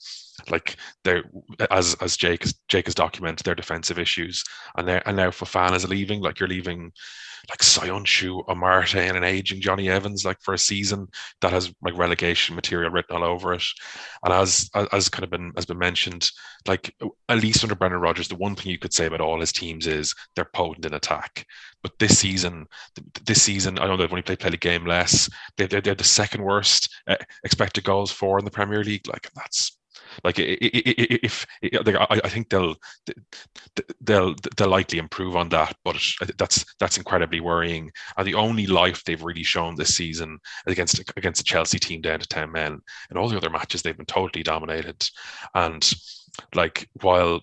[0.51, 1.25] Like they're
[1.71, 4.45] as as Jake Jake has documented their defensive issues,
[4.77, 6.21] and now and now Fofana is leaving.
[6.21, 6.93] Like you're leaving
[7.49, 11.07] like Söyüncü, Amartey, and an aging Jonny Evans, like for a season
[11.41, 13.65] that has like relegation material written all over it.
[14.25, 16.31] And as as kind of been has been mentioned,
[16.67, 16.95] like
[17.29, 19.87] at least under Brendan Rodgers, the one thing you could say about all his teams
[19.87, 21.47] is they're potent in attack.
[21.83, 22.67] But this season,
[23.25, 25.31] this season, I know they've only played played a game less.
[25.57, 29.09] They they're, they're the second worst uh, expected goals for in the Premier League.
[29.09, 29.78] Like that's
[30.25, 32.77] like if, I think they'll
[34.01, 35.97] they'll they'll likely improve on that, but
[36.37, 37.91] that's that's incredibly worrying.
[38.17, 42.21] And the only life they've really shown this season against against a Chelsea team down
[42.21, 42.81] to ten men.
[43.11, 45.09] In all the other matches, they've been totally dominated.
[45.55, 45.89] And
[46.55, 47.41] like while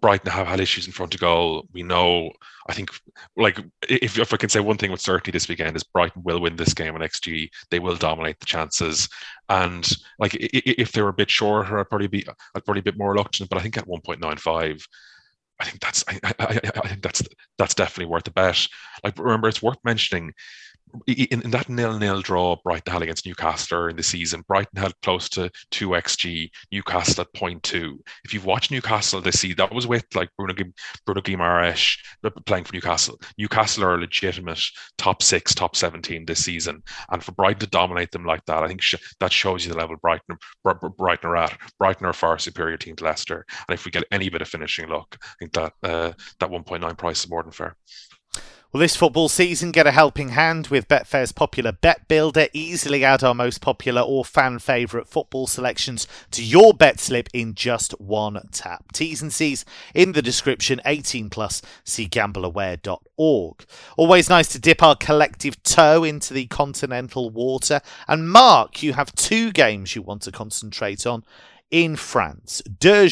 [0.00, 1.66] Brighton have had issues in front of goal.
[1.72, 2.30] We know,
[2.68, 2.90] I think,
[3.36, 6.40] like if, if I can say one thing with certainty this weekend is Brighton will
[6.40, 7.48] win this game on XG.
[7.70, 9.08] They will dominate the chances,
[9.48, 12.92] and like if they were a bit shorter, I'd probably be I'd probably be a
[12.92, 13.50] bit more reluctant.
[13.50, 14.86] But I think at one point nine five,
[15.60, 17.22] I think that's I, I, I, think that's
[17.58, 18.66] that's definitely worth a bet.
[19.04, 20.32] Like remember, it's worth mentioning
[21.06, 25.28] in, in that nil-nil draw Brighton had against Newcastle in the season, Brighton had close
[25.30, 27.98] to two xg, Newcastle at 0.2.
[28.24, 30.54] If you've watched Newcastle this season, that was with like Bruno
[31.06, 31.96] Bruno Guimaraes
[32.46, 33.18] playing for Newcastle.
[33.38, 34.60] Newcastle are a legitimate
[34.98, 38.68] top six, top 17 this season, and for Brighton to dominate them like that, I
[38.68, 41.56] think sh- that shows you the level Brighton Brighton are at.
[41.78, 44.48] Brighton are a far superior team to Leicester, and if we get any bit of
[44.48, 47.76] finishing luck, I think that uh, that 1.9 price is more than fair.
[48.72, 52.46] Well, this football season, get a helping hand with Betfair's popular Bet Builder.
[52.54, 57.52] Easily add our most popular or fan favourite football selections to your bet slip in
[57.54, 58.90] just one tap.
[58.94, 60.80] T's and C's in the description.
[60.86, 61.60] 18 plus.
[61.84, 63.64] See gambleaware.org.
[63.98, 67.82] Always nice to dip our collective toe into the continental water.
[68.08, 71.24] And Mark, you have two games you want to concentrate on
[71.70, 72.62] in France.
[72.62, 73.08] Deux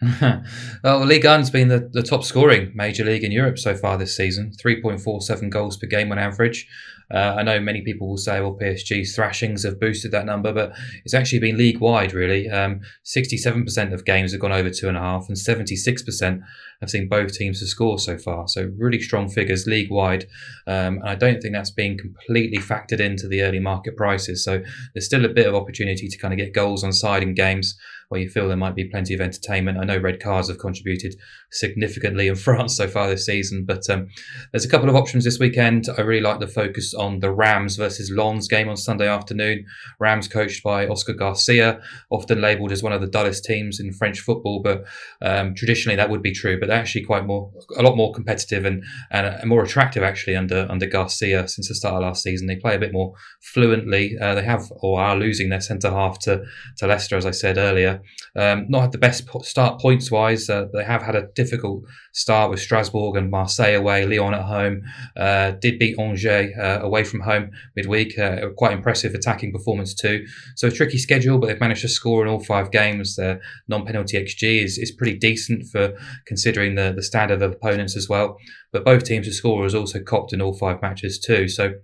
[0.82, 4.16] well, Ligue 1's been the, the top scoring major league in Europe so far this
[4.16, 6.66] season 3.47 goals per game on average.
[7.12, 10.72] Uh, I know many people will say, well, PSG's thrashings have boosted that number, but
[11.04, 12.48] it's actually been league wide, really.
[12.48, 16.40] Um, 67% of games have gone over two and a half, and 76%
[16.80, 18.48] have seen both teams to score so far.
[18.48, 20.26] So, really strong figures league wide.
[20.66, 24.44] Um, and I don't think that's been completely factored into the early market prices.
[24.44, 24.62] So,
[24.94, 27.76] there's still a bit of opportunity to kind of get goals on side in games
[28.10, 29.78] where you feel there might be plenty of entertainment.
[29.78, 31.14] I know red cards have contributed
[31.52, 34.08] significantly in France so far this season, but um,
[34.52, 35.88] there's a couple of options this weekend.
[35.96, 39.66] I really like the focus on the Reims versus Lens game on Sunday afternoon.
[39.98, 44.20] Reims coached by Oscar Garcia, often labelled as one of the dullest teams in French
[44.20, 44.84] football, but
[45.22, 46.58] um, traditionally that would be true.
[46.60, 50.66] But they're actually quite more, a lot more competitive and, and more attractive actually under
[50.70, 52.46] under Garcia since the start of last season.
[52.46, 54.16] They play a bit more fluently.
[54.20, 56.44] Uh, they have or are losing their centre half to
[56.78, 58.02] to Leicester, as I said earlier.
[58.36, 60.48] Um, not had the best start points wise.
[60.48, 64.82] Uh, they have had a difficult start with Strasbourg and Marseille away, Lyon at home.
[65.16, 68.18] Uh, did beat Angers uh, away from home midweek.
[68.18, 70.26] Uh, quite impressive attacking performance too.
[70.56, 73.16] So a tricky schedule, but they've managed to score in all five games.
[73.16, 75.94] Their non-penalty xG is, is pretty decent for
[76.26, 78.36] considering the, the standard of opponents as well.
[78.72, 81.46] But both teams to score has also copped in all five matches too.
[81.46, 81.74] So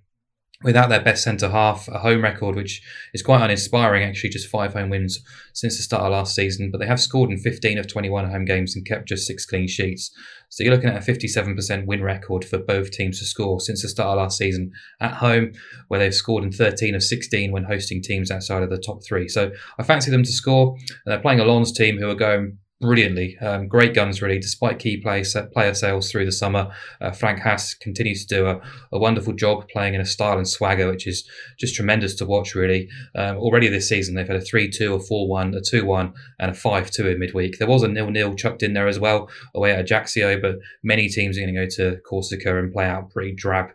[0.62, 4.72] without their best centre half, a home record which is quite uninspiring actually, just five
[4.72, 5.20] home wins
[5.52, 6.70] since the start of last season.
[6.70, 9.68] But they have scored in 15 of 21 home games and kept just six clean
[9.68, 10.10] sheets.
[10.48, 13.88] So you're looking at a 57% win record for both teams to score since the
[13.88, 15.52] start of last season at home,
[15.88, 19.28] where they've scored in 13 of 16 when hosting teams outside of the top three.
[19.28, 20.76] So I fancy them to score.
[20.78, 23.38] And they're playing a Lens team who are going brilliantly.
[23.38, 26.70] Um, great guns, really, despite key play, player sales through the summer.
[27.00, 28.60] Uh, Franck Haise continues to do a,
[28.92, 32.54] a, wonderful job playing in a style and swagger, which is just tremendous to watch,
[32.54, 32.88] really.
[33.14, 36.12] Um, already this season, they've had a 3 2, a 4 1, a 2 1,
[36.38, 37.58] and a 5 2 in midweek.
[37.58, 41.08] There was a nil nil chucked in there as well away at Ajaccio, but many
[41.08, 43.70] teams are going to go to Corsica and play out pretty drab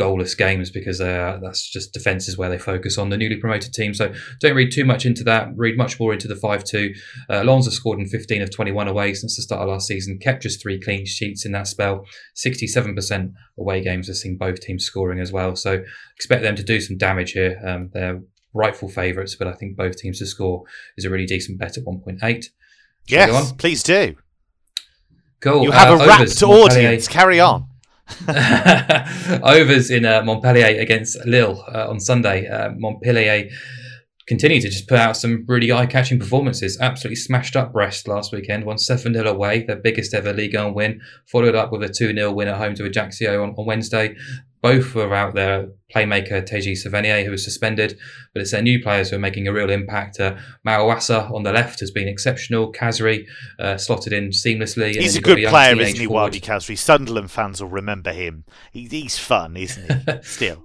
[0.00, 3.92] goalless games because uh, that's just defences where they focus on the newly promoted team.
[3.92, 5.50] So don't read too much into that.
[5.56, 6.94] Read much more into the 5 2.
[7.28, 10.42] Uh, Alonso scored in 15 of 21 away since the start of last season, kept
[10.42, 12.06] just three clean sheets in that spell.
[12.34, 15.54] 67% away games have seen both teams scoring as well.
[15.54, 15.82] So
[16.16, 17.60] expect them to do some damage here.
[17.64, 18.22] Um, they're
[18.54, 20.64] rightful favourites, but I think both teams to score
[20.96, 22.46] is a really decent bet at 1.8.
[23.06, 24.16] Yes, please do.
[25.40, 25.64] Cool.
[25.64, 27.08] You have uh, a rapt audience.
[27.08, 27.69] Carry on.
[29.42, 32.48] Overs in uh, Montpellier against Lille uh, on Sunday.
[32.48, 33.48] Uh, Montpellier
[34.30, 36.78] continue to just put out some really eye-catching performances.
[36.80, 41.00] Absolutely smashed up Brest last weekend, won 7-0 away, their biggest ever league 1 win,
[41.26, 44.14] followed up with a 2-0 win at home to Ajaccio on, on Wednesday.
[44.62, 45.70] Both were out there.
[45.92, 47.98] Playmaker Teji Savanier, who was suspended,
[48.32, 50.20] but it's their new players who are making a real impact.
[50.20, 52.72] Uh, Mawassa on the left has been exceptional.
[52.72, 53.26] Khazri
[53.58, 54.94] uh, slotted in seamlessly.
[54.94, 56.78] He's a good player, isn't he, Wahbi Khazri?
[56.78, 58.44] Sunderland fans will remember him.
[58.70, 60.12] He, he's fun, isn't he?
[60.22, 60.62] Still.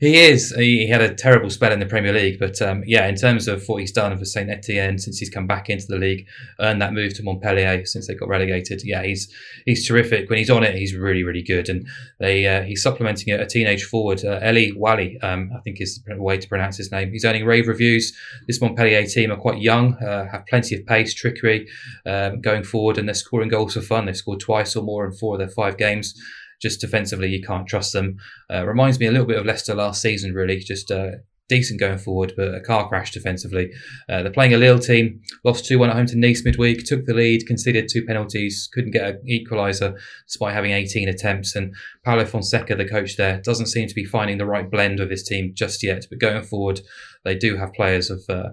[0.00, 0.52] He is.
[0.56, 3.64] He, had a terrible spell in the Premier League, but um, yeah, in terms of
[3.66, 6.26] what he's done for Saint Etienne since he's come back into the league,
[6.60, 8.82] earned that move to Montpellier since they got relegated.
[8.84, 9.32] Yeah, he's
[9.64, 10.28] he's terrific.
[10.28, 11.68] When he's on it, he's really really good.
[11.68, 11.86] And
[12.18, 16.02] they uh, he's supplementing a, a teenage forward, uh, Elye Wahi, um, I think is
[16.06, 17.10] the way to pronounce his name.
[17.10, 18.12] He's earning rave reviews.
[18.46, 21.68] This Montpellier team are quite young, uh, have plenty of pace, trickery
[22.06, 24.06] um, going forward, and they're scoring goals for fun.
[24.06, 26.14] They've scored twice or more in four of their five games
[26.62, 28.16] just defensively, you can't trust them.
[28.50, 30.58] Uh, reminds me a little bit of Leicester last season, really.
[30.58, 31.10] Just uh,
[31.48, 33.70] decent going forward, but a car crash defensively.
[34.08, 37.04] Uh, they're playing a Lille team, lost 2 1 at home to Nice midweek, took
[37.04, 41.54] the lead, conceded two penalties, couldn't get an equaliser despite having 18 attempts.
[41.54, 45.10] And Paulo Fonseca, the coach there, doesn't seem to be finding the right blend of
[45.10, 46.06] his team just yet.
[46.08, 46.80] But going forward,
[47.24, 48.22] they do have players of.
[48.28, 48.50] Uh,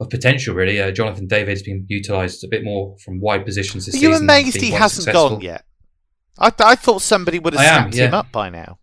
[0.00, 0.80] of potential, really.
[0.80, 4.12] Uh, Jonathan David's been utilised a bit more from wide positions this Are season.
[4.12, 5.28] you amazed he hasn't successful.
[5.28, 5.66] gone yet?
[6.40, 8.08] I, th- I thought somebody would have snapped yeah.
[8.08, 8.78] him up by now.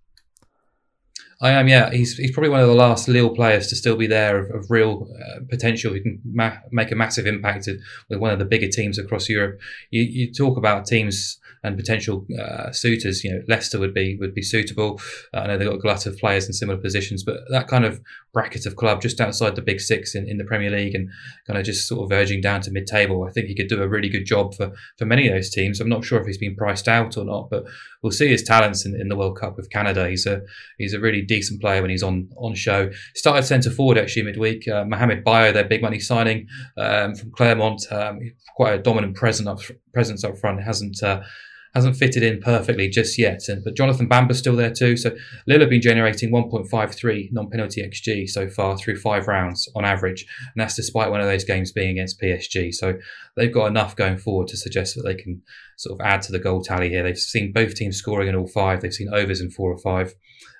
[1.39, 1.91] I am, yeah.
[1.91, 4.71] He's he's probably one of the last Lille players to still be there of, of
[4.71, 7.69] real uh, potential who can ma- make a massive impact
[8.09, 9.59] with one of the bigger teams across Europe.
[9.91, 13.23] You, you talk about teams and potential uh, suitors.
[13.23, 14.99] You know, Leicester would be would be suitable.
[15.33, 17.85] Uh, I know they've got a glut of players in similar positions, but that kind
[17.85, 18.01] of
[18.33, 21.09] bracket of club just outside the big six in, in the Premier League and
[21.47, 23.81] kind of just sort of verging down to mid table, I think he could do
[23.81, 25.79] a really good job for, for many of those teams.
[25.79, 27.65] I'm not sure if he's been priced out or not, but
[28.07, 30.07] we'll see his talents in, in the World Cup with Canada.
[30.07, 30.41] He's a
[30.77, 32.89] he's a really decent player when he's on on show.
[33.15, 34.65] Started centre forward actually midweek.
[34.65, 38.19] Uh, Mohamed Bayo, their big money signing um, from Clermont, um,
[38.55, 39.59] quite a dominant presence up,
[39.93, 40.63] presence up front.
[40.63, 41.19] Hasn't uh,
[41.73, 43.47] hasn't fitted in perfectly just yet.
[43.47, 44.97] And but Jonathan Bamba's still there too.
[44.97, 50.25] So Lille have been generating 1.53 non-penalty xG so far through five rounds on average,
[50.39, 52.73] and that's despite one of those games being against PSG.
[52.73, 52.97] So
[53.35, 55.41] they've got enough going forward to suggest that they can
[55.77, 57.03] sort of add to the goal tally here.
[57.03, 58.81] They've seen both teams scoring in all five.
[58.81, 60.13] They've seen overs in four or five.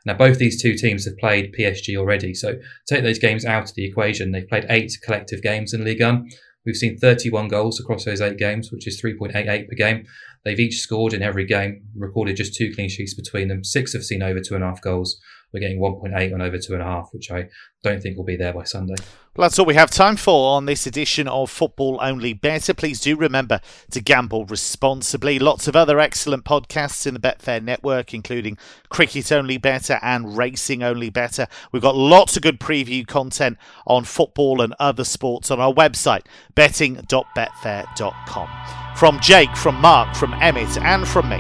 [0.06, 2.56] Now, both these two teams have played PSG already, so
[2.88, 4.32] take those games out of the equation.
[4.32, 6.30] They've played eight collective games in Ligue 1.
[6.66, 10.06] We've seen 31 goals across those eight games, which is 3.88 per game.
[10.48, 13.66] They've each scored in every game, recorded just two clean sheets between them.
[13.66, 15.20] Six have seen over two and a half goals.
[15.54, 17.48] We're getting 1.8 on over two and a half, which I
[17.84, 18.96] don't think will be there by Sunday.
[19.36, 22.74] Well, that's all we have time for on this edition of Football Only Better.
[22.74, 25.38] Please do remember to gamble responsibly.
[25.38, 28.58] Lots of other excellent podcasts in the Betfair network, including
[28.90, 31.48] Cricket Only Better and Racing Only Better.
[31.72, 36.26] We've got lots of good preview content on football and other sports on our website,
[36.56, 38.50] betting.betfair.com.
[38.96, 41.38] From Jake, from Mark, from Emmett, and from me,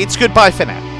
[0.00, 0.97] it's goodbye for now.